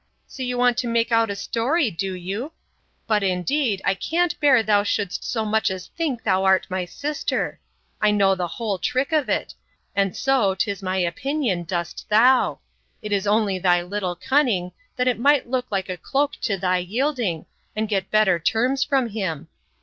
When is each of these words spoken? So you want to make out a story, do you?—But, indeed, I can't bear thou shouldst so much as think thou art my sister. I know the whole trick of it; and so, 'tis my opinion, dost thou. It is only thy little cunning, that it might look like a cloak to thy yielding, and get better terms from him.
So 0.25 0.41
you 0.41 0.57
want 0.57 0.79
to 0.79 0.87
make 0.87 1.11
out 1.11 1.29
a 1.29 1.35
story, 1.35 1.91
do 1.91 2.15
you?—But, 2.15 3.21
indeed, 3.21 3.83
I 3.85 3.93
can't 3.93 4.33
bear 4.39 4.63
thou 4.63 4.81
shouldst 4.81 5.23
so 5.23 5.45
much 5.45 5.69
as 5.69 5.91
think 5.95 6.23
thou 6.23 6.43
art 6.43 6.65
my 6.71 6.85
sister. 6.85 7.59
I 8.01 8.09
know 8.09 8.33
the 8.33 8.47
whole 8.47 8.79
trick 8.79 9.11
of 9.11 9.29
it; 9.29 9.53
and 9.95 10.17
so, 10.17 10.55
'tis 10.55 10.81
my 10.81 10.97
opinion, 10.97 11.65
dost 11.65 12.07
thou. 12.09 12.61
It 13.03 13.11
is 13.11 13.27
only 13.27 13.59
thy 13.59 13.83
little 13.83 14.15
cunning, 14.15 14.71
that 14.95 15.07
it 15.07 15.19
might 15.19 15.47
look 15.51 15.67
like 15.69 15.87
a 15.87 15.97
cloak 15.97 16.31
to 16.41 16.57
thy 16.57 16.79
yielding, 16.79 17.45
and 17.75 17.87
get 17.87 18.09
better 18.09 18.39
terms 18.39 18.83
from 18.83 19.09
him. 19.09 19.49